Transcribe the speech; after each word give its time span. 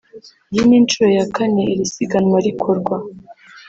Iyi 0.53 0.63
ni 0.67 0.75
inshuro 0.79 1.09
ya 1.17 1.25
kane 1.35 1.61
iri 1.73 1.85
siganwa 1.93 2.37
rikorwa 2.47 2.95